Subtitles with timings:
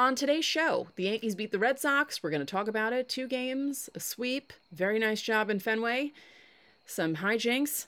[0.00, 2.22] on today's show, the Yankees beat the Red Sox.
[2.22, 3.06] We're going to talk about it.
[3.06, 6.12] Two games, a sweep, very nice job in Fenway,
[6.86, 7.84] some hijinks.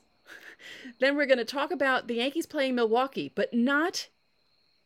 [1.01, 4.09] then we're going to talk about the Yankees playing Milwaukee, but not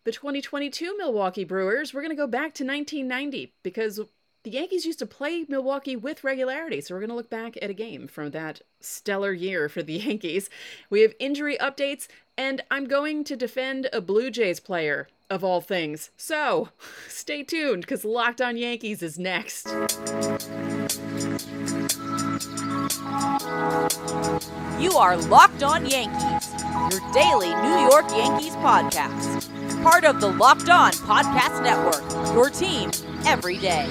[0.04, 1.93] the 2022 Milwaukee Brewers.
[1.93, 3.98] We're going to go back to 1990 because
[4.45, 6.80] the Yankees used to play Milwaukee with regularity.
[6.80, 9.95] So we're going to look back at a game from that stellar year for the
[10.04, 10.48] Yankees.
[10.90, 12.06] We have injury updates,
[12.38, 16.11] and I'm going to defend a Blue Jays player of all things.
[16.16, 16.70] So
[17.08, 19.67] stay tuned because Locked On Yankees is next.
[24.79, 26.50] You are Locked On Yankees,
[26.90, 29.82] your daily New York Yankees podcast.
[29.82, 32.91] Part of the Locked On Podcast Network, your team
[33.25, 33.91] every day.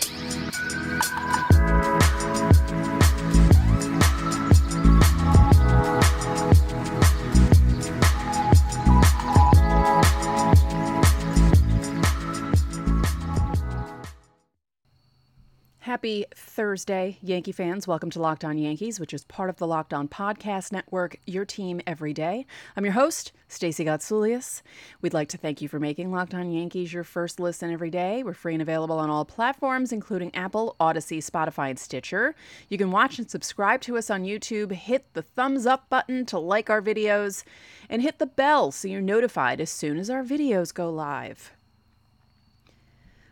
[16.05, 17.87] Happy Thursday, Yankee fans.
[17.87, 21.45] Welcome to Locked On Yankees, which is part of the Locked On Podcast Network, your
[21.45, 22.45] team every day.
[22.77, 24.61] I'm your host, Stacey Gotsoulias.
[25.01, 28.21] We'd like to thank you for making Locked On Yankees your first listen every day.
[28.21, 32.35] We're free and available on all platforms, including Apple, Audacy, Spotify, and Stitcher.
[32.69, 34.73] You can watch and subscribe to us on YouTube.
[34.73, 37.43] Hit the thumbs up button to like our videos,
[37.89, 41.51] and hit the bell so you're notified as soon as our videos go live.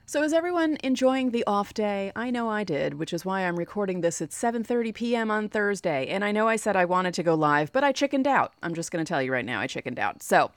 [0.05, 2.11] So is everyone enjoying the off day?
[2.13, 5.31] I know I did, which is why I'm recording this at 7:30 p.m.
[5.31, 6.07] on Thursday.
[6.07, 8.51] And I know I said I wanted to go live, but I chickened out.
[8.61, 10.21] I'm just going to tell you right now I chickened out.
[10.21, 10.51] So,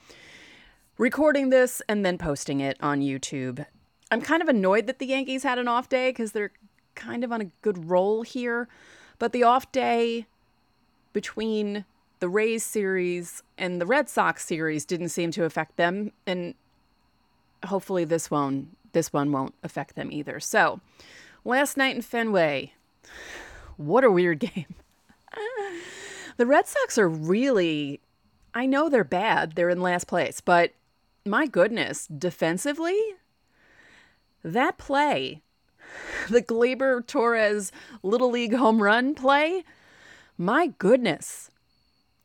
[0.98, 3.64] recording this and then posting it on YouTube.
[4.10, 6.52] I'm kind of annoyed that the Yankees had an off day cuz they're
[6.96, 8.66] kind of on a good roll here,
[9.20, 10.26] but the off day
[11.12, 11.84] between
[12.18, 16.54] the Rays series and the Red Sox series didn't seem to affect them and
[17.64, 20.40] hopefully this won't this one won't affect them either.
[20.40, 20.80] So,
[21.44, 22.72] last night in Fenway,
[23.76, 24.74] what a weird game.
[26.38, 28.00] the Red Sox are really,
[28.54, 30.72] I know they're bad, they're in last place, but
[31.26, 32.98] my goodness, defensively,
[34.42, 35.42] that play,
[36.30, 39.62] the Gleyber Torres Little League home run play,
[40.38, 41.50] my goodness.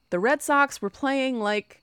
[0.09, 1.81] The Red Sox were playing like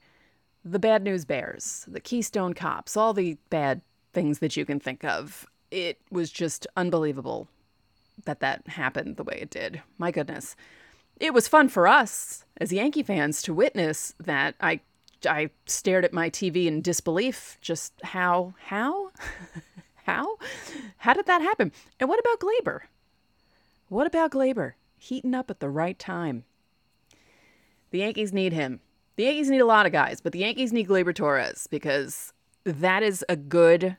[0.65, 3.83] the Bad News Bears, the Keystone Cops, all the bad
[4.19, 5.47] things that you can think of.
[5.71, 7.47] It was just unbelievable
[8.25, 9.81] that that happened the way it did.
[9.97, 10.57] My goodness.
[11.21, 14.57] It was fun for us as Yankee fans to witness that.
[14.61, 14.81] I
[15.25, 19.11] I stared at my TV in disbelief just how how
[20.05, 20.37] how
[20.97, 21.71] how did that happen?
[22.01, 22.81] And what about Gleyber?
[23.89, 24.73] What about Gleyber?
[24.97, 26.43] Heating up at the right time.
[27.93, 28.81] The Yankees need him.
[29.15, 32.33] The Yankees need a lot of guys, but the Yankees need Gleyber Torres because
[32.65, 33.97] that is a good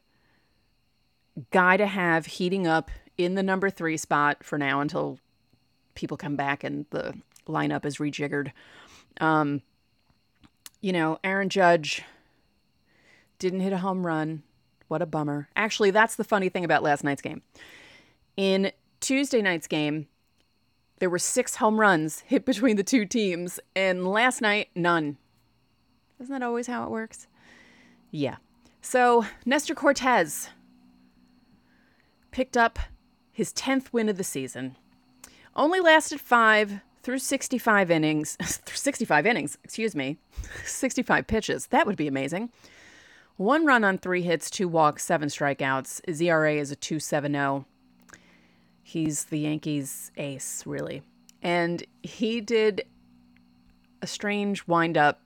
[1.52, 5.20] guy to have heating up in the number three spot for now until
[5.96, 7.14] people come back and the
[7.48, 8.52] lineup is rejiggered.
[9.20, 9.62] Um,
[10.82, 12.04] you know, Aaron Judge
[13.38, 14.44] didn't hit a home run.
[14.88, 15.50] What a bummer.
[15.56, 17.42] Actually, that's the funny thing about last night's game.
[18.38, 20.08] In Tuesday night's game,
[21.00, 25.18] there were six home runs hit between the two teams, and last night, none.
[26.20, 27.28] Isn't that always how it works?
[28.12, 28.38] Yeah.
[28.82, 30.50] So, Nestor Cortes
[32.32, 32.80] picked up
[33.32, 34.76] his 10th win of the season.
[35.56, 38.38] Only lasted five through 65 innings.
[38.66, 40.18] 65 innings, excuse me.
[40.66, 41.68] 65 pitches.
[41.68, 42.52] That would be amazing.
[43.38, 46.02] One run on three hits, two walks, seven strikeouts.
[46.06, 47.64] His ERA is a 2.70.
[48.84, 51.04] He's the Yankees' ace, really.
[51.42, 52.86] And he did
[54.02, 55.22] a strange windup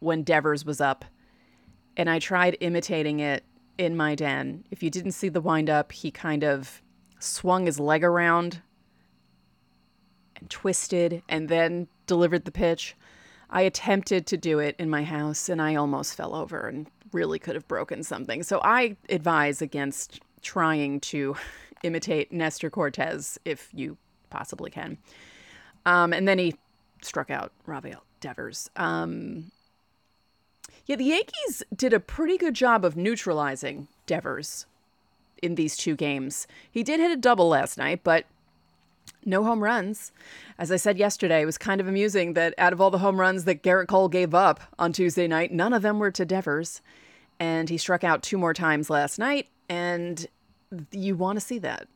[0.00, 1.04] when Devers was up.
[1.96, 3.44] And I tried imitating it
[3.78, 4.64] in my den.
[4.70, 6.82] If you didn't see the windup, he kind of
[7.18, 8.60] swung his leg around
[10.36, 12.96] and twisted and then delivered the pitch.
[13.50, 17.38] I attempted to do it in my house and I almost fell over and really
[17.38, 18.42] could have broken something.
[18.42, 21.36] So I advise against trying to
[21.82, 23.96] imitate Nestor Cortes if you
[24.30, 24.98] possibly can.
[25.84, 26.54] Um, and then he
[27.02, 28.70] struck out Rafael Devers.
[28.76, 29.50] Um,
[30.86, 34.66] yeah, the Yankees did a pretty good job of neutralizing Devers
[35.42, 36.46] in these two games.
[36.70, 38.26] He did hit a double last night, but
[39.24, 40.12] no home runs.
[40.58, 43.20] As I said yesterday, it was kind of amusing that out of all the home
[43.20, 46.80] runs that Gerrit Cole gave up on Tuesday night, none of them were to Devers.
[47.38, 50.26] And he struck out two more times last night, and
[50.92, 51.88] you want to see that.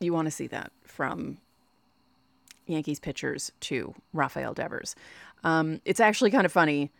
[0.00, 1.38] You want to see that from
[2.66, 4.94] Yankees pitchers to Rafael Devers.
[5.44, 6.90] Um, it's actually kind of funny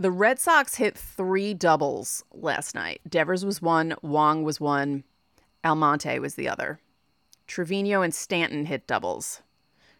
[0.00, 3.00] The Red Sox hit three doubles last night.
[3.08, 5.02] Devers was one, Wong was one,
[5.64, 6.78] Almonte was the other.
[7.48, 9.42] Trevino and Stanton hit doubles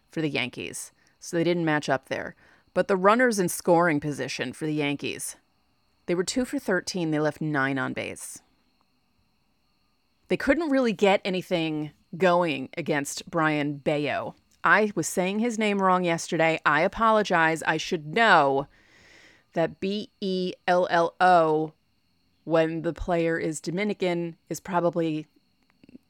[0.09, 2.35] for the Yankees, so they didn't match up there.
[2.73, 5.35] But the runners in scoring position for the Yankees,
[6.05, 7.11] they were two for 13.
[7.11, 8.41] They left nine on base.
[10.29, 14.35] They couldn't really get anything going against Brayan Bello.
[14.63, 16.61] I was saying his name wrong yesterday.
[16.65, 17.61] I apologize.
[17.63, 18.67] I should know
[19.53, 21.73] that B E L L O,
[22.43, 25.27] when the player is Dominican, is probably,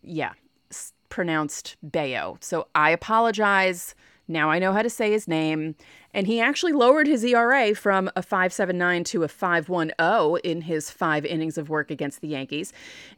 [0.02, 0.34] yeah,
[1.10, 2.38] pronounced Bayo.
[2.42, 3.96] So I apologize.
[4.28, 5.76] Now I know how to say his name.
[6.14, 11.26] And he actually lowered his ERA from a 5.79 to a 5.10 in his five
[11.26, 12.72] innings of work against the Yankees.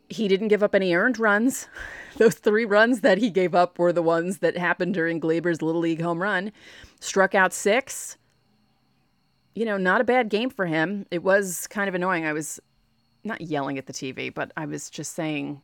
[0.10, 1.68] He didn't give up any earned runs.
[2.18, 5.82] Those three runs that he gave up were the ones that happened during Gleyber's Little
[5.82, 6.52] League home run.
[7.00, 8.18] Struck out six.
[9.54, 11.06] You know, not a bad game for him.
[11.12, 12.26] It was kind of annoying.
[12.26, 12.60] I was
[13.24, 15.62] not yelling at the TV, but I was just saying,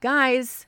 [0.00, 0.66] guys,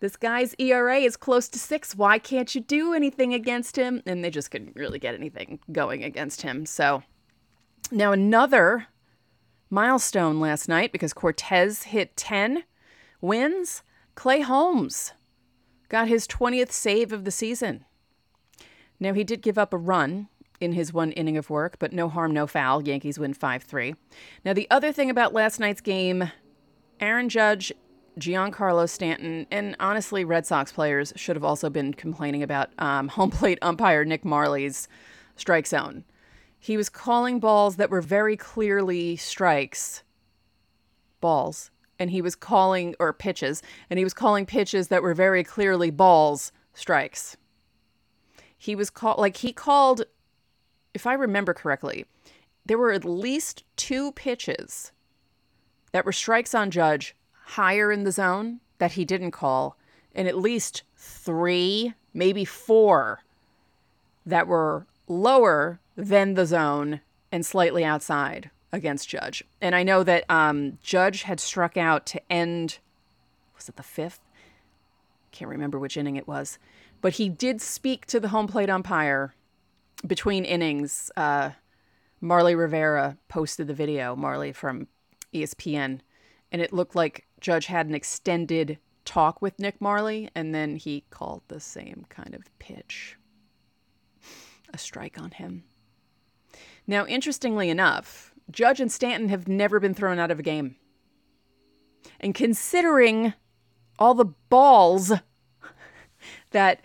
[0.00, 1.94] this guy's ERA is close to six.
[1.94, 4.02] Why can't you do anything against him?
[4.06, 6.66] And they just couldn't really get anything going against him.
[6.66, 7.02] So
[7.90, 8.86] now another
[9.70, 12.64] milestone last night because Cortes hit 10
[13.20, 13.82] wins.
[14.14, 15.12] Clay Holmes
[15.88, 17.84] got his 20th save of the season.
[19.00, 20.28] Now he did give up a run
[20.60, 22.82] in his one inning of work, but no harm, no foul.
[22.82, 23.94] Yankees win 5 3.
[24.44, 26.30] Now, the other thing about last night's game,
[27.00, 27.72] Aaron Judge
[28.18, 33.30] Giancarlo Stanton, and honestly, Red Sox players should have also been complaining about um, home
[33.30, 34.88] plate umpire Nick Mahrley's
[35.36, 36.04] strike zone.
[36.58, 40.02] He was calling balls that were very clearly strikes,
[41.20, 41.70] balls,
[42.00, 45.90] and he was calling, or pitches, and he was calling pitches that were very clearly
[45.90, 47.36] balls, strikes.
[48.56, 50.02] He was called, like, he called,
[50.94, 52.06] if I remember correctly,
[52.64, 54.92] there were at least two pitches
[55.92, 59.76] that were strikes on Judge higher in the zone that he didn't call,
[60.14, 63.22] and at least three, maybe four
[64.26, 67.00] that were lower than the zone
[67.32, 69.42] and slightly outside against Judge.
[69.60, 72.78] And I know that um, Judge had struck out to end,
[73.56, 74.20] was it the fifth?
[75.32, 76.58] Can't remember which inning it was.
[77.00, 79.34] But he did speak to the home plate umpire
[80.06, 81.10] between innings.
[81.16, 81.50] Uh,
[82.20, 84.88] Marly Rivera posted the video, Marly from
[85.32, 86.00] ESPN,
[86.50, 91.04] and it looked like Judge had an extended talk with Nick Mahrley, and then he
[91.10, 93.16] called the same kind of pitch
[94.72, 95.64] a strike on him.
[96.86, 100.76] Now, interestingly enough, Judge and Stanton have never been thrown out of a game.
[102.20, 103.34] And considering
[103.98, 105.12] all the balls
[106.50, 106.84] that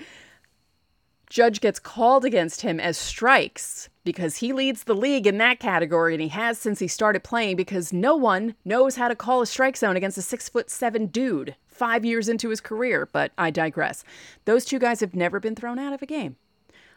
[1.33, 6.13] Judge gets called against him as strikes because he leads the league in that category
[6.13, 9.47] and he has since he started playing because no one knows how to call a
[9.47, 13.09] strike zone against a six foot seven dude five years into his career.
[13.11, 14.03] But I digress.
[14.45, 16.35] Those two guys have never been thrown out of a game.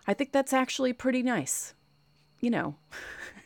[0.06, 1.72] I think that's actually pretty nice.
[2.38, 2.74] You know,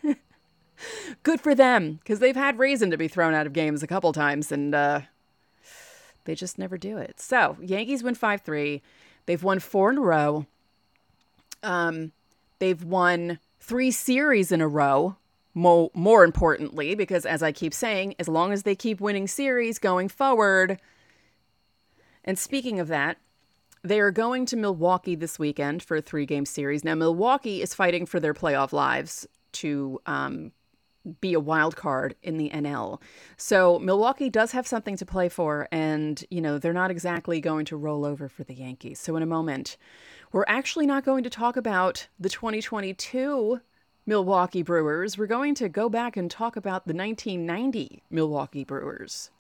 [1.23, 4.13] good for them because they've had reason to be thrown out of games a couple
[4.13, 5.03] times and uh,
[6.25, 7.21] they just never do it.
[7.21, 8.83] So, Yankees win 5 3.
[9.27, 10.47] They've won four in a row.
[11.63, 12.13] Um,
[12.59, 15.17] they've won three series in a row.
[15.53, 19.81] Mo- more importantly, because as I keep saying, as long as they keep winning series
[19.81, 20.81] going forward.
[22.25, 23.17] And speaking of that,
[23.83, 26.85] they are going to Milwaukee this weekend for a three game series.
[26.85, 30.53] Now, Milwaukee is fighting for their playoff lives to um,
[31.21, 33.01] be a wild card in the NL.
[33.37, 37.65] So Milwaukee does have something to play for, and, you know, they're not exactly going
[37.67, 38.99] to roll over for the Yankees.
[38.99, 39.77] So, in a moment,
[40.33, 43.61] we're actually not going to talk about the 2022
[44.07, 45.17] Milwaukee Brewers.
[45.17, 49.31] We're going to go back and talk about the 1990 Milwaukee Brewers.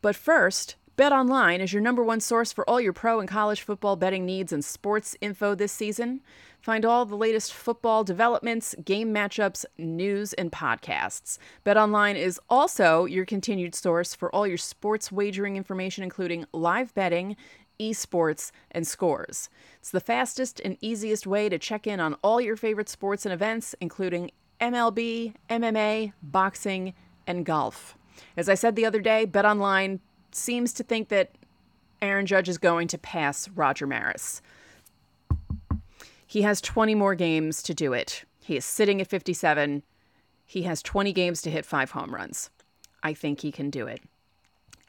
[0.00, 3.62] But first, Bet Online is your number one source for all your pro and college
[3.62, 6.22] football betting needs and sports info this season.
[6.60, 11.38] Find all the latest football developments, game matchups, news, and podcasts.
[11.62, 16.92] Bet Online is also your continued source for all your sports wagering information, including live
[16.96, 17.36] betting
[17.78, 19.48] esports, and scores.
[19.78, 23.32] It's the fastest and easiest way to check in on all your favorite sports and
[23.32, 26.92] events, including MLB, MMA, boxing,
[27.24, 27.96] and golf.
[28.36, 30.00] As I said the other day, BetOnline
[30.32, 31.32] seems to think that
[32.00, 34.40] Aaron Judge is going to pass Roger Maris.
[36.26, 38.24] He has 20 more games to do it.
[38.40, 39.82] He is sitting at 57.
[40.44, 42.50] He has 20 games to hit five home runs.
[43.02, 44.02] I think he can do it.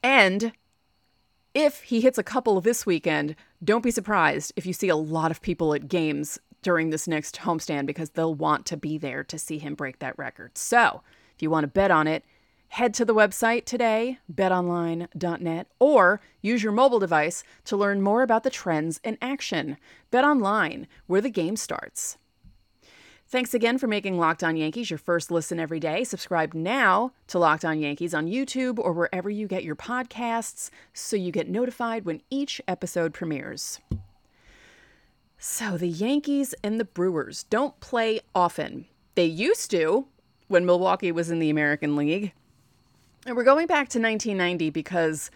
[0.03, 0.53] And
[1.53, 5.31] if he hits a couple this weekend, don't be surprised if you see a lot
[5.31, 9.39] of people at games during this next homestand because they'll want to be there to
[9.39, 10.57] see him break that record.
[10.57, 11.01] So,
[11.35, 12.23] if you want to bet on it,
[12.69, 18.43] head to the website today, betonline.net, or use your mobile device to learn more about
[18.43, 19.77] the trends in action.
[20.11, 22.17] Bet online, where the game starts.
[23.27, 26.03] Thanks again for making Locked On Yankees your first listen every day.
[26.03, 31.15] Subscribe now to Locked On Yankees on YouTube or wherever you get your podcasts so
[31.15, 33.79] you get notified when each episode premieres.
[35.37, 38.85] So, the Yankees and the Brewers don't play often.
[39.13, 40.07] They used to
[40.47, 42.33] when Milwaukee was in the American League.
[43.25, 45.29] And we're going back to 1990 because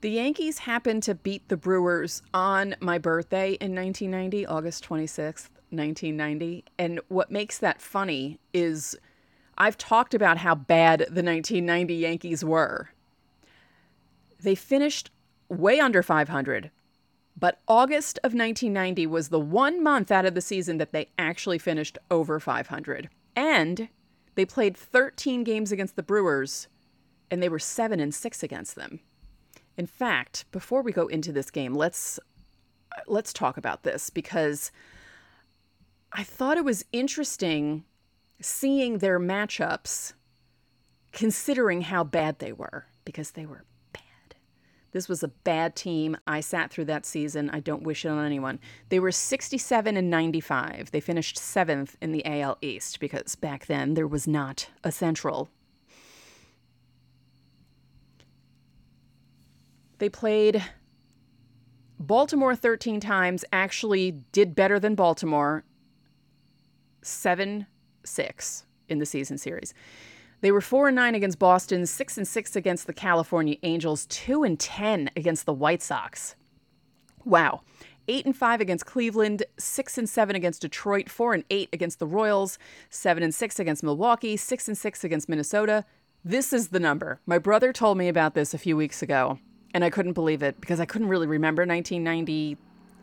[0.00, 5.48] the Yankees happened to beat the Brewers on my birthday in 1990, August 26th.
[5.76, 6.64] 1990.
[6.78, 8.96] And what makes that funny is
[9.56, 12.90] I've talked about how bad the 1990 Yankees were.
[14.40, 15.10] They finished
[15.48, 16.70] way under 500,
[17.38, 21.58] but August of 1990 was the one month out of the season that they actually
[21.58, 23.08] finished over 500.
[23.36, 23.88] And
[24.34, 26.68] they played 13 games against the Brewers,
[27.34, 29.00] and they were 7 and 6 against them.
[29.76, 32.18] In fact, before we go into this game, let's
[33.08, 34.70] let's talk about this because
[36.12, 37.84] I thought it was interesting
[38.40, 40.12] seeing their matchups,
[41.10, 44.36] considering how bad they were, because they were bad.
[44.92, 46.16] This was a bad team.
[46.28, 47.50] I sat through that season.
[47.50, 48.60] I don't wish it on anyone.
[48.90, 50.92] They were 67 and 95.
[50.92, 55.50] They finished seventh in the AL East because back then there was not a Central.
[59.98, 60.62] They played
[61.98, 65.64] Baltimore 13 times, actually did better than Baltimore
[67.02, 67.66] 7
[68.04, 69.72] 6 in the season series.
[70.40, 74.44] They were 4 and 9 against Boston, 6 and 6 against the California Angels, 2
[74.44, 76.36] and 10 against the White Sox.
[77.24, 77.62] Wow.
[78.08, 82.06] 8 and 5 against Cleveland, 6 and 7 against Detroit, 4 and 8 against the
[82.06, 82.58] Royals,
[82.90, 85.86] 7 and 6 against Milwaukee, 6 and 6 against Minnesota.
[86.22, 87.20] This is the number.
[87.24, 89.38] My brother told me about this a few weeks ago,
[89.74, 92.56] and I couldn't believe it because I couldn't really remember 1990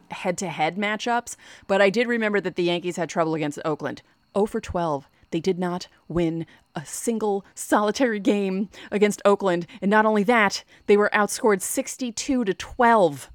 [0.10, 1.36] head to head matchups,
[1.68, 4.02] but I did remember that the Yankees had trouble against Oakland.
[4.34, 5.08] 0 for 12.
[5.32, 9.68] They did not win a single solitary game against Oakland.
[9.82, 13.30] And not only that, they were outscored 62 to 12.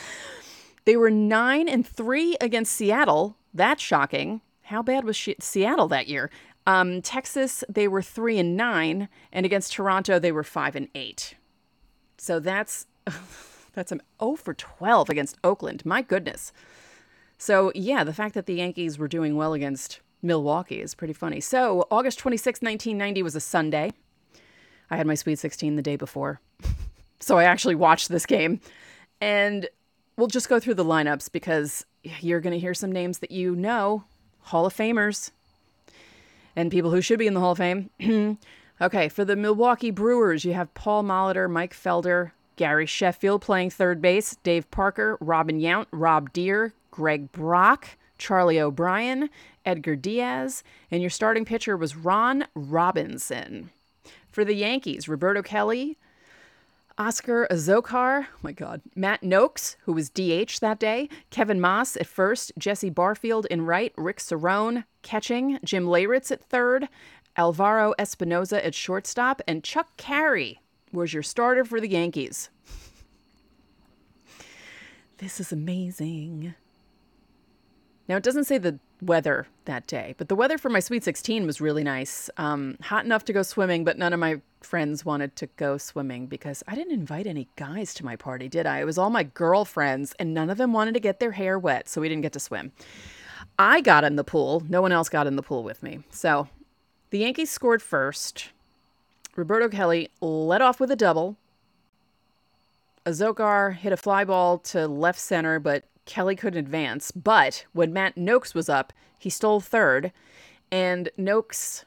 [0.84, 3.36] they were 9 and 3 against Seattle.
[3.52, 4.40] That's shocking.
[4.62, 6.30] How bad was Seattle that year?
[6.66, 11.34] Um, Texas, they were 3 and 9, and against Toronto, they were 5 and 8.
[12.20, 12.86] So that's
[13.72, 15.84] That's an 0 for 12 against Oakland.
[15.84, 16.52] My goodness.
[17.38, 21.40] So, yeah, the fact that the Yankees were doing well against Milwaukee is pretty funny.
[21.40, 23.92] So, August 26, 1990 was a Sunday.
[24.90, 26.40] I had my Sweet 16 the day before.
[27.20, 28.60] so, I actually watched this game.
[29.20, 29.68] And
[30.16, 33.54] we'll just go through the lineups because you're going to hear some names that you
[33.54, 34.04] know
[34.40, 35.30] Hall of Famers
[36.56, 37.90] and people who should be in the Hall of Fame.
[38.80, 44.02] okay, for the Milwaukee Brewers, you have Paul Molitor, Mike Felder, Gary Sheffield playing third
[44.02, 49.30] base, Dave Parker, Robin Yount, Rob Deer, Greg Brock, Charlie O'Brien,
[49.64, 53.70] Edgar Diaz, and your starting pitcher was Ron Robinson.
[54.30, 55.96] For the Yankees, Roberto Kelly,
[56.98, 62.06] Oscar Azocar, oh my God, Matt Nokes, who was DH that day, Kevin Moss at
[62.06, 66.88] first, Jesse Barfield in right, Rick Cerone catching, Jim Leyritz at third,
[67.36, 70.60] Alvaro Espinoza at shortstop, and Chuck Cary
[70.92, 72.50] was your starter for the Yankees.
[75.18, 76.54] This is amazing.
[78.08, 81.46] Now, it doesn't say the weather that day, but the weather for my Sweet 16
[81.46, 82.28] was really nice.
[82.36, 86.26] Um, hot enough to go swimming, but none of my friends wanted to go swimming
[86.26, 88.80] because I didn't invite any guys to my party, did I?
[88.80, 91.88] It was all my girlfriends, and none of them wanted to get their hair wet,
[91.88, 92.72] so we didn't get to swim.
[93.58, 94.62] I got in the pool.
[94.68, 96.00] No one else got in the pool with me.
[96.10, 96.48] So
[97.10, 98.50] the Yankees scored first.
[99.36, 101.36] Roberto Kelly led off with a double.
[103.06, 107.10] Azocar hit a fly ball to left center, but Kelly couldn't advance.
[107.10, 110.12] But when Matt Nokes was up, he stole third,
[110.70, 111.84] and Nokes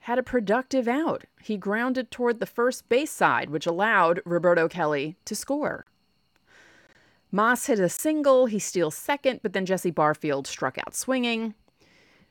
[0.00, 1.24] had a productive out.
[1.40, 5.86] He grounded toward the first base side, which allowed Roberto Kelly to score.
[7.30, 11.54] Moss hit a single, he steals second, but then Jesse Barfield struck out swinging.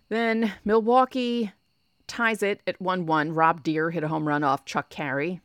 [0.09, 1.53] Then Milwaukee
[2.11, 3.33] ties it at 1 1.
[3.33, 5.39] Rob Deer hit a home run off Chuck Cary.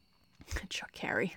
[0.68, 1.36] Chuck Cary.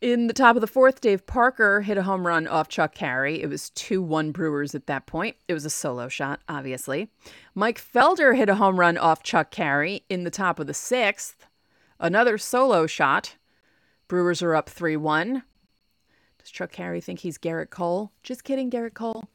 [0.00, 3.42] In the top of the fourth, Dave Parker hit a home run off Chuck Cary.
[3.42, 5.36] It was 2 1 Brewers at that point.
[5.46, 7.10] It was a solo shot, obviously.
[7.54, 11.46] Mike Felder hit a home run off Chuck Cary in the top of the sixth.
[12.00, 13.36] Another solo shot.
[14.08, 15.42] Brewers are up 3 1.
[16.38, 18.12] Does Chuck Cary think he's Gerrit Cole?
[18.22, 19.28] Just kidding, Gerrit Cole.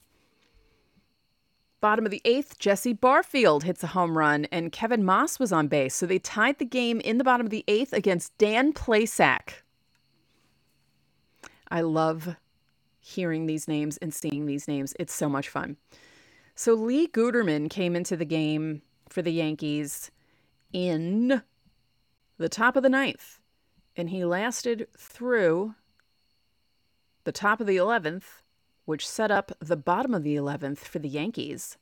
[1.81, 5.67] Bottom of the eighth, Jesse Barfield hits a home run, and Kevin Moss was on
[5.67, 5.95] base.
[5.95, 9.63] So they tied the game in the bottom of the eighth against Dan Plesac.
[11.69, 12.35] I love
[12.99, 14.93] hearing these names and seeing these names.
[14.99, 15.77] It's so much fun.
[16.53, 20.11] So Lee Guetterman came into the game for the Yankees
[20.71, 21.41] in
[22.37, 23.39] the top of the ninth,
[23.95, 25.73] and he lasted through
[27.23, 28.40] the top of the 11th,
[28.91, 31.77] which set up the bottom of the 11th for the Yankees.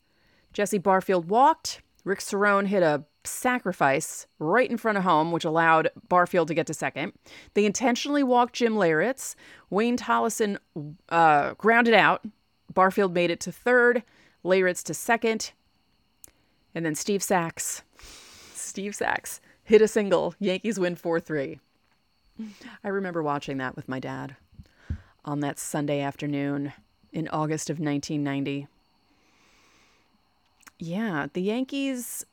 [0.53, 1.81] Jesse Barfield walked.
[2.03, 6.67] Rick Cerone hit a sacrifice right in front of home, which allowed Barfield to get
[6.67, 7.13] to second.
[7.55, 9.33] They intentionally walked Jim Leyritz.
[9.71, 10.59] Wayne Tolleson
[11.09, 12.23] uh, grounded out.
[12.71, 14.03] Barfield made it to third,
[14.45, 15.53] Leyritz to second,
[16.75, 17.81] and then Steve Sax.
[18.53, 20.35] Steve Sax hit a single.
[20.39, 21.59] Yankees win 4 3.
[22.83, 24.35] I remember watching that with my dad
[25.25, 26.71] on that Sunday afternoon
[27.11, 28.67] in August of 1990.
[30.77, 32.25] Yeah, the Yankees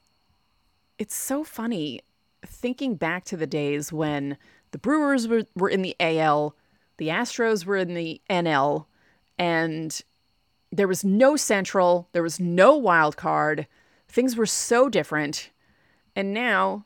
[0.99, 2.00] it's so funny
[2.45, 4.37] thinking back to the days when
[4.71, 6.54] the Brewers were, were in the AL,
[6.97, 8.87] the Astros were in the NL,
[9.38, 10.00] and
[10.73, 13.66] there was no Central, there was no wild card.
[14.09, 15.50] Things were so different.
[16.14, 16.85] And now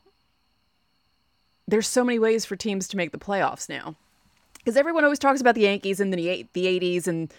[1.67, 3.95] there's so many ways for teams to make the playoffs now.
[4.57, 7.33] Because everyone always talks about the Yankees in the, the 80s and,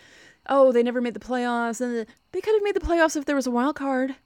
[0.47, 1.81] oh, they never made the playoffs.
[1.81, 4.17] And they could have made the playoffs if there was a wild card.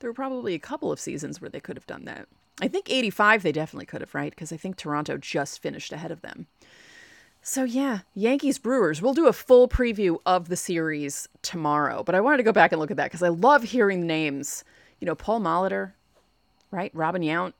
[0.00, 2.28] There were probably a couple of seasons where they could have done that.
[2.60, 4.30] I think 85 they definitely could have, right?
[4.30, 6.46] Because I think Toronto just finished ahead of them.
[7.42, 9.00] So yeah, Yankees Brewers.
[9.00, 12.72] We'll do a full preview of the series tomorrow, but I wanted to go back
[12.72, 14.64] and look at that because I love hearing names.
[15.00, 15.92] You know, Paul Molitor,
[16.70, 16.90] right?
[16.92, 17.52] Robin Yount,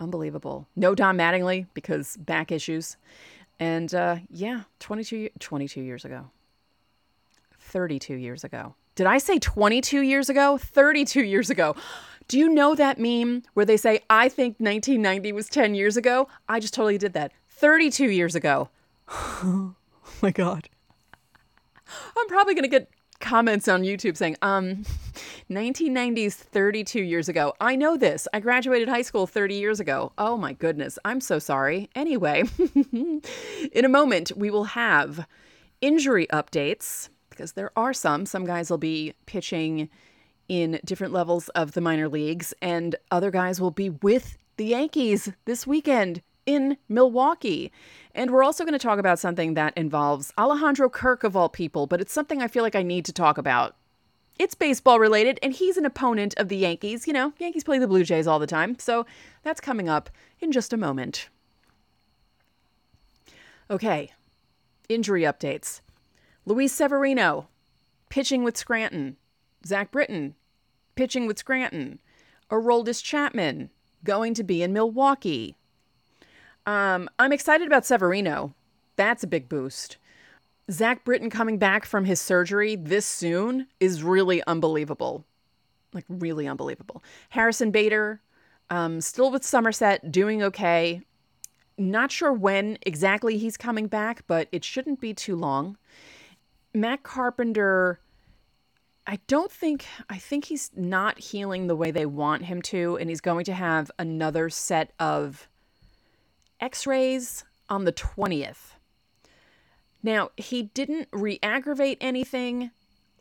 [0.00, 0.66] unbelievable.
[0.74, 2.96] No Don Mattingly because back issues.
[3.58, 6.30] And uh, yeah, 22, 22 years ago.
[7.60, 8.74] 32 years ago.
[8.94, 10.58] Did I say 22 years ago?
[10.58, 11.74] 32 years ago.
[12.28, 16.28] Do you know that meme where they say, I think 1990 was 10 years ago?
[16.48, 17.32] I just totally did that.
[17.48, 18.70] 32 years ago.
[19.08, 19.74] oh
[20.22, 20.68] my God.
[22.16, 22.88] I'm probably going to get
[23.24, 24.84] comments on YouTube saying, um,
[25.50, 27.54] 1990s 32 years ago.
[27.58, 28.28] I know this.
[28.34, 30.12] I graduated high school 30 years ago.
[30.18, 30.98] Oh my goodness.
[31.06, 31.88] I'm so sorry.
[31.94, 32.44] Anyway,
[32.92, 35.26] in a moment, we will have
[35.80, 38.26] injury updates because there are some.
[38.26, 39.88] Some guys will be pitching
[40.48, 45.32] in different levels of the minor leagues, and other guys will be with the Yankees
[45.46, 47.72] this weekend in Milwaukee.
[48.14, 51.86] And we're also going to talk about something that involves Alejandro Kirk, of all people,
[51.86, 53.76] but it's something I feel like I need to talk about.
[54.38, 57.06] It's baseball related, and he's an opponent of the Yankees.
[57.06, 59.06] You know, Yankees play the Blue Jays all the time, so
[59.42, 61.28] that's coming up in just a moment.
[63.70, 64.12] Okay,
[64.88, 65.80] injury updates.
[66.44, 67.48] Luis Severino,
[68.10, 69.16] pitching with Scranton.
[69.66, 70.34] Zach Britton,
[70.94, 72.00] pitching with Scranton.
[72.50, 73.70] Aroldis Chapman,
[74.04, 75.56] going to be in Milwaukee.
[76.66, 78.54] Um, I'm excited about Severino.
[78.96, 79.98] That's a big boost.
[80.70, 85.24] Zach Britton coming back from his surgery this soon is really unbelievable.
[85.92, 87.04] Like, really unbelievable.
[87.28, 88.20] Harrison Bader,
[88.70, 91.02] um, still with Somerset, doing okay.
[91.76, 95.76] Not sure when exactly he's coming back, but it shouldn't be too long.
[96.72, 98.00] Matt Carpenter,
[99.06, 103.10] I don't think, I think he's not healing the way they want him to, and
[103.10, 105.48] he's going to have another set of
[106.64, 108.72] x rays on the 20th.
[110.02, 112.70] Now, he didn't re aggravate anything,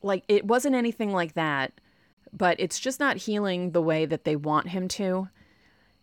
[0.01, 1.73] like, it wasn't anything like that,
[2.31, 5.27] but it's just not healing the way that they want him to.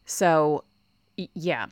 [0.05, 0.65] So,
[1.17, 1.67] yeah.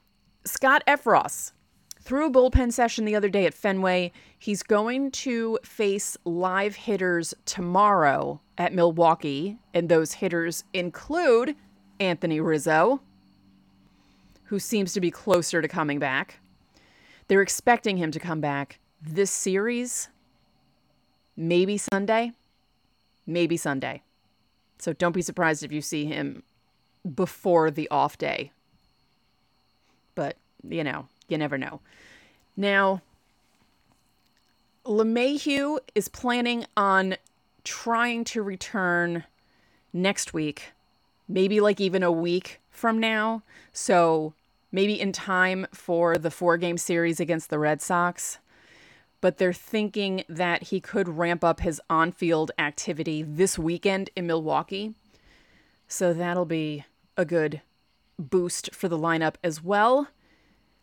[0.47, 1.53] Scott Effross,
[2.01, 4.13] threw a bullpen session the other day at Fenway.
[4.39, 11.55] He's going to face live hitters tomorrow at Milwaukee, and those hitters include
[12.01, 13.03] Anthony Rizzo,
[14.49, 16.41] who seems to be closer to coming back.
[17.29, 20.09] They're expecting him to come back this series,
[21.37, 22.33] maybe Sunday,
[23.27, 24.03] maybe Sunday.
[24.79, 26.43] So don't be surprised if you see him
[27.15, 28.51] before the off day.
[30.15, 31.81] But, you know, you never know.
[32.57, 33.03] Now,
[34.87, 37.17] LeMahieu is planning on
[37.65, 39.25] trying to return
[39.93, 40.73] next week,
[41.29, 43.43] maybe like even a week from now.
[43.75, 44.33] So
[44.71, 48.39] maybe in time for the four game series against the Red Sox.
[49.21, 54.27] But they're thinking that he could ramp up his on field activity this weekend in
[54.27, 54.95] Milwaukee.
[55.89, 56.85] So that'll be
[57.17, 57.63] a good
[58.19, 60.09] boost for the lineup as well.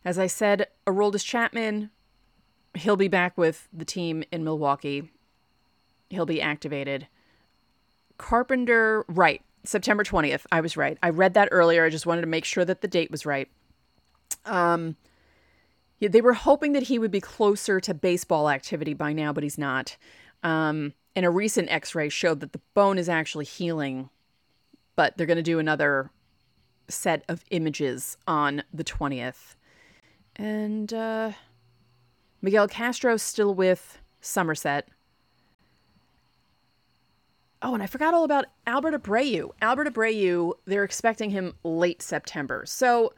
[0.04, 1.90] As I said, Aroldis Chapman,
[2.74, 5.10] he'll be back with the team in Milwaukee.
[6.08, 7.08] he'll be activated.
[8.18, 9.42] Carpenter, right.
[9.64, 10.46] September 20th.
[10.52, 10.96] I was right.
[11.02, 11.84] I read that earlier.
[11.84, 13.48] I just wanted to make sure that the date was right.
[14.44, 14.96] Um,
[15.98, 19.42] yeah, they were hoping that he would be closer to baseball activity by now, but
[19.42, 19.96] he's not.
[20.42, 24.10] Um, and a recent x ray showed that the bone is actually healing,
[24.94, 26.10] but they're going to do another
[26.88, 29.56] set of images on the 20th.
[30.36, 31.32] And uh,
[32.42, 34.88] Miguel Castro's still with Somerset.
[37.62, 39.50] Oh, and I forgot all about Albert Abreu.
[39.62, 42.64] Albert Abreu, they're expecting him late September.
[42.66, 43.14] So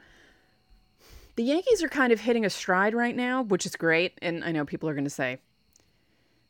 [1.39, 4.17] the Yankees are kind of hitting a stride right now, which is great.
[4.21, 5.37] And I know people are going to say,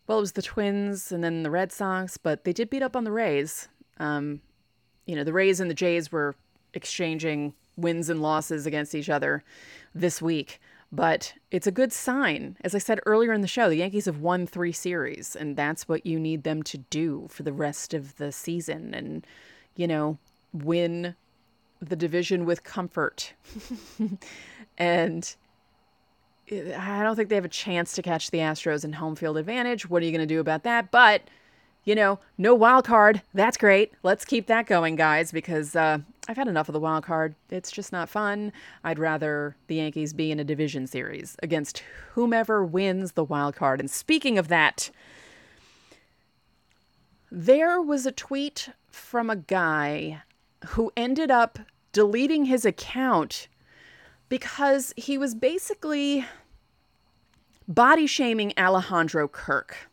[0.08, 2.96] well, it was the Twins and then the Red Sox, but they did beat up
[2.96, 3.68] on the Rays.
[4.00, 4.42] Um,
[5.06, 6.34] you know, the Rays and the Jays were
[6.74, 9.44] exchanging wins and losses against each other
[9.94, 10.60] this week.
[10.92, 12.58] But it's a good sign.
[12.62, 15.88] As I said earlier in the show, the Yankees have won three series, and that's
[15.88, 19.28] what you need them to do for the rest of the season and,
[19.76, 20.18] you know,
[20.52, 21.14] win
[21.80, 23.34] the division with comfort.
[24.80, 25.36] and
[26.50, 29.88] I don't think they have a chance to catch the Astros in home field advantage.
[29.88, 30.90] What are you going to do about that?
[30.90, 31.22] But
[31.86, 33.22] you know, no wild card.
[33.34, 33.94] That's great.
[34.04, 37.36] Let's keep that going, guys, because uh, I've had enough of the wild card.
[37.50, 38.52] It's just not fun.
[38.84, 43.80] I'd rather the Yankees be in a division series against whomever wins the wild card.
[43.80, 44.92] And speaking of that,
[47.32, 50.22] there was a tweet from a guy
[50.68, 51.58] who ended up
[51.92, 53.48] deleting his account
[54.30, 56.26] because he was basically
[57.68, 59.90] body shaming Alejandro Kirk.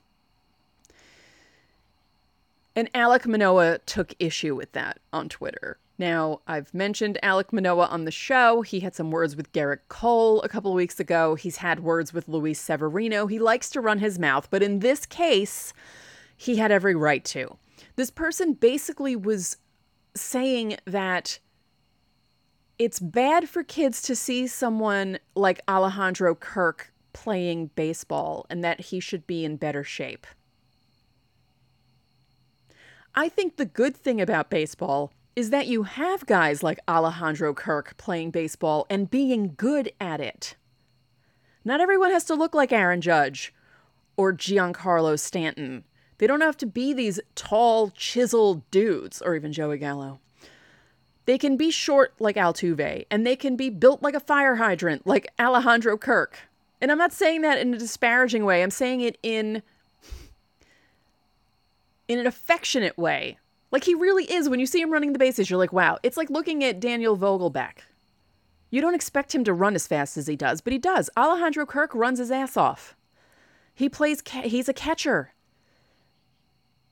[2.75, 5.79] And Alek Manoah took issue with that on Twitter.
[5.99, 8.61] Now, I've mentioned Alek Manoah on the show.
[8.61, 11.37] He had some words with Gerrit Cole a couple of weeks ago.
[11.37, 13.27] He's had words with Luis Severino.
[13.27, 15.73] He likes to run his mouth, but in this case,
[16.37, 17.57] he had every right to.
[17.97, 19.57] This person basically was
[20.15, 21.39] saying that
[22.79, 29.01] it's bad for kids to see someone like Alejandro Kirk playing baseball and that he
[29.01, 30.27] should be in better shape.
[33.15, 37.97] I think the good thing about baseball is that you have guys like Alejandro Kirk
[37.97, 40.57] playing baseball and being good at it.
[41.65, 43.55] Not everyone has to look like Aaron Judge
[44.17, 45.85] or Giancarlo Stanton.
[46.19, 50.21] They don't have to be these tall, chiseled dudes, or even Joey Gallo.
[51.27, 55.07] They can be short like Altuve, and they can be built like a fire hydrant
[55.07, 56.39] like Alejandro Kirk.
[56.81, 59.63] And I'm not saying that in a disparaging way, I'm saying it in
[62.09, 63.39] in an affectionate way.
[63.73, 64.49] Like he really is.
[64.49, 65.99] When you see him running the bases, you're like, wow.
[66.03, 67.79] It's like looking at Daniel Vogelbach.
[68.71, 71.11] You don't expect him to run as fast as he does, but he does.
[71.17, 72.97] Alejandro Kirk runs his ass off.
[73.75, 75.33] He plays, ca- he's a catcher.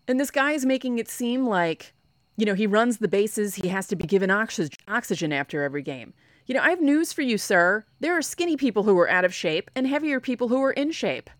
[0.06, 1.92] And this guy is making it seem like,
[2.36, 5.82] you know, he runs the bases, he has to be given oxy- oxygen after every
[5.82, 6.14] game.
[6.46, 7.84] You know, I have news for you, sir.
[8.00, 10.90] There are skinny people who are out of shape and heavier people who are in
[10.90, 11.30] shape.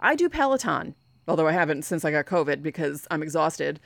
[0.00, 0.94] I do Peloton
[1.28, 3.80] although I haven't since I got COVID because I'm exhausted.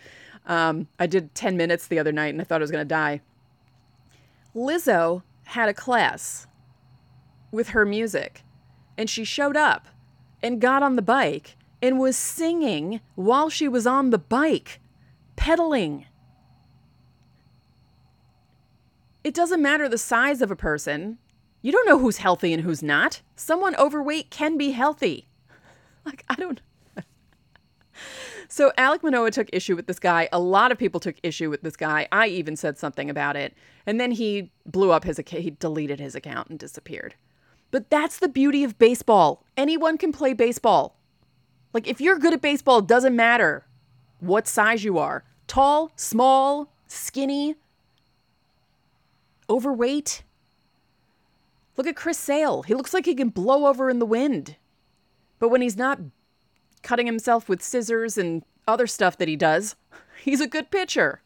[0.47, 2.89] Um, I did 10 minutes the other night and I thought I was going to
[2.89, 3.21] die.
[4.55, 6.47] Lizzo had a class
[7.53, 8.43] with her music,
[8.97, 9.87] and she showed up
[10.43, 14.81] and got on the bike and was singing while she was on the bike,
[15.37, 16.07] pedaling.
[19.23, 21.19] It doesn't matter the size of a person.
[21.63, 23.21] You don't know who's healthy and who's not.
[23.37, 25.27] Someone overweight can be healthy.
[26.07, 26.63] Like, I don't
[28.49, 30.31] so Alek Manoah took issue with this guy.
[30.33, 32.09] A lot of people took issue with this guy.
[32.11, 33.55] I even said something about it.
[33.85, 35.43] And then he blew up his account.
[35.43, 37.17] He deleted his account and disappeared.
[37.71, 39.45] But that's the beauty of baseball.
[39.59, 40.97] Anyone can play baseball.
[41.75, 43.67] Like if you're good at baseball, it doesn't matter
[44.21, 45.25] what size you are.
[45.47, 47.57] Tall, small, skinny,
[49.51, 50.23] overweight.
[51.77, 52.63] Look at Chris Sale.
[52.63, 54.57] He looks like he can blow over in the wind.
[55.39, 55.99] But when he's not
[56.83, 59.77] cutting himself with scissors and other stuff that he does.
[60.23, 61.23] He's a good pitcher.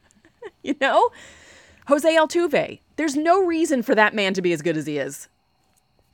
[0.62, 1.10] you know?
[1.86, 2.80] Jose Altuve.
[2.96, 5.28] There's no reason for that man to be as good as he is.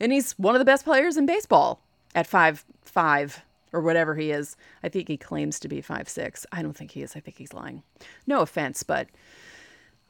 [0.01, 1.81] And he's one of the best players in baseball
[2.14, 4.57] at five five or whatever he is.
[4.83, 6.47] I think he claims to be five six.
[6.53, 7.17] I don't think he is.
[7.17, 7.83] I think he's lying.
[8.27, 9.09] No offense, but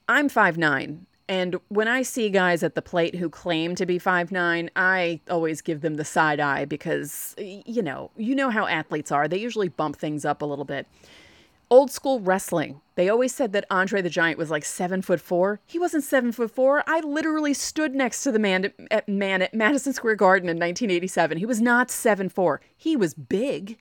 [0.09, 3.99] I'm five nine and when I see guys at the plate who claim to be
[3.99, 8.67] five nine, I always give them the side eye because, you know, you know how
[8.67, 9.27] athletes are.
[9.27, 10.87] They usually bump things up a little bit.
[11.71, 15.61] Old school wrestling, they always said that Andre the Giant was like seven foot four.
[15.67, 16.85] He wasn't seven foot four.
[16.87, 21.39] I literally stood next to the man at, man at Madison Square Garden in 1987.
[21.39, 22.61] He was not seven four.
[22.77, 23.79] He was big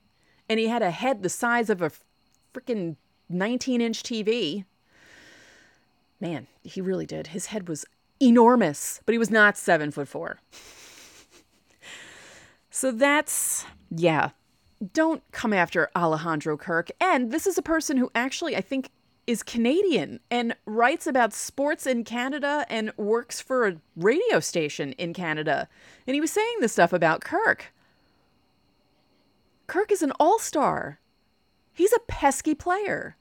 [0.47, 1.91] and he had a head the size of a
[2.53, 2.95] freaking
[3.29, 4.65] 19 inch TV.
[6.19, 7.27] Man, he really did.
[7.27, 7.85] His head was
[8.21, 10.39] enormous, but he was not seven foot four.
[12.69, 14.29] so that's, yeah.
[14.93, 16.89] Don't come after Alejandro Kirk.
[16.99, 18.89] And this is a person who actually, I think,
[19.25, 25.13] is Canadian and writes about sports in Canada and works for a radio station in
[25.13, 25.69] Canada.
[26.05, 27.73] And he was saying this stuff about Kirk.
[29.67, 30.99] Kirk is an all star.
[31.71, 33.15] He's a pesky player.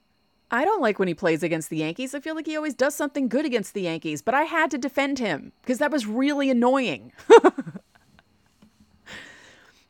[0.53, 2.13] I don't like when he plays against the Yankees.
[2.13, 4.77] I feel like he always does something good against the Yankees, but I had to
[4.77, 7.11] defend him because that was really annoying.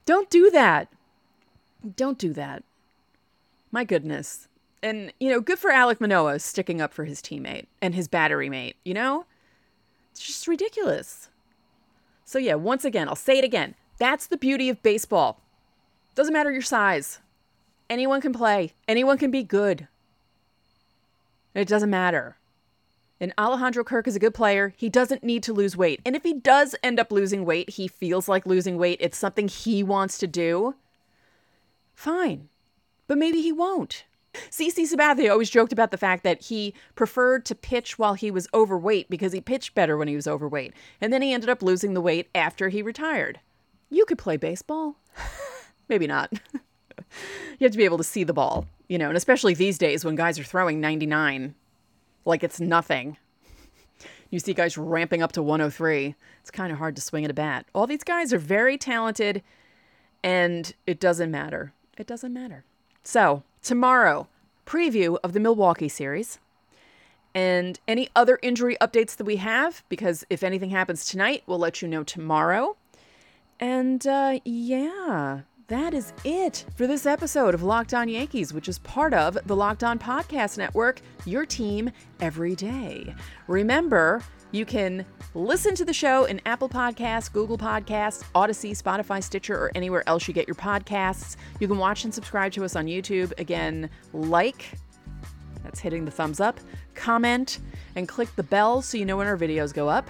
[0.06, 0.88] don't do that.
[1.97, 2.63] Don't do that.
[3.73, 4.47] My goodness.
[4.82, 8.49] And, you know, good for Alek Manoah sticking up for his teammate and his battery
[8.49, 9.26] mate, you know?
[10.13, 11.28] It's just ridiculous.
[12.23, 13.76] So, yeah, once again, I'll say it again.
[13.97, 15.41] That's the beauty of baseball.
[16.15, 17.19] Doesn't matter your size.
[17.89, 19.89] Anyone can play, anyone can be good.
[21.54, 22.38] It doesn't matter.
[23.20, 24.74] And Alejandro Kirk is a good player.
[24.76, 26.02] He doesn't need to lose weight.
[26.06, 29.48] And if he does end up losing weight, he feels like losing weight, it's something
[29.48, 30.76] he wants to do,
[31.94, 32.50] fine.
[33.08, 34.06] But maybe he won't.
[34.50, 38.48] CC Sabathia always joked about the fact that he preferred to pitch while he was
[38.54, 40.74] overweight because he pitched better when he was overweight.
[41.00, 43.39] And then he ended up losing the weight after he retired.
[43.89, 44.96] You could play baseball.
[45.89, 46.34] Maybe not.
[46.54, 50.04] you have to be able to see the ball, you know, and especially these days
[50.06, 51.56] when guys are throwing 99
[52.26, 53.17] like it's nothing.
[54.30, 56.15] You see guys ramping up to 103.
[56.41, 57.67] It's kind of hard to swing at a bat.
[57.76, 59.43] All these guys are very talented,
[60.24, 61.72] and it doesn't matter.
[62.00, 62.65] It doesn't matter.
[63.04, 64.28] So, tomorrow,
[64.65, 66.39] preview of the Milwaukee series
[67.36, 71.84] and any other injury updates that we have, because if anything happens tonight, we'll let
[71.84, 72.76] you know tomorrow.
[73.60, 75.41] And uh, yeah,
[75.74, 79.56] that is it for this episode of Locked On Yankees, which is part of the
[79.56, 83.16] Locked On Podcast Network, your team every day.
[83.48, 89.56] Remember, you can listen to the show in Apple Podcasts, Google Podcasts, Audacy, Spotify, Stitcher,
[89.56, 91.38] or anywhere else you get your podcasts.
[91.60, 93.34] You can watch and subscribe to us on YouTube.
[93.40, 94.78] Again, like,
[95.64, 96.60] that's hitting the thumbs up,
[96.94, 97.58] comment,
[97.96, 100.08] and click the bell so you know when our videos go up.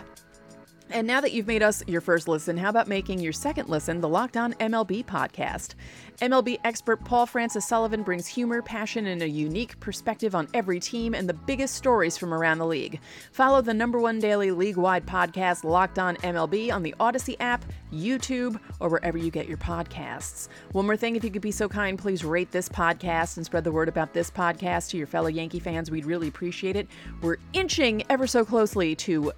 [0.93, 3.99] And now that you've made us your first listen, how about making your second listen
[3.99, 5.73] the Locked On MLB podcast?
[6.19, 11.15] MLB expert Paul Francis Sullivan brings humor, passion, and a unique perspective on every team
[11.15, 12.99] and the biggest stories from around the league.
[13.31, 17.65] Follow the number one daily league wide podcast, Locked On MLB, on the Audacy app,
[17.91, 20.47] YouTube, or wherever you get your podcasts.
[20.73, 23.63] One more thing, if you could be so kind, please rate this podcast and spread
[23.63, 25.89] the word about this podcast to your fellow Yankee fans.
[25.89, 26.87] We'd really appreciate it.
[27.19, 29.31] We're inching ever so closely to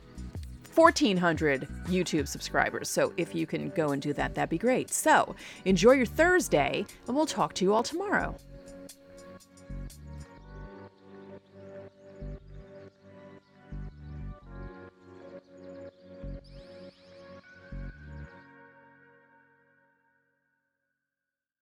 [0.76, 2.90] 1,400 YouTube subscribers.
[2.90, 4.92] So if you can go and do that, that'd be great.
[4.92, 8.36] So enjoy your Thursday, and we'll talk to you all tomorrow.